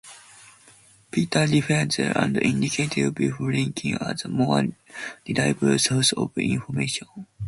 Peter 1.11 1.45
refused, 1.45 1.99
and 1.99 2.35
indicated 2.37 3.13
Biff 3.13 3.35
Rifkin 3.39 3.99
as 4.01 4.25
a 4.25 4.29
more 4.29 4.63
reliable 5.27 5.77
source 5.77 6.11
of 6.13 6.35
information. 6.39 7.07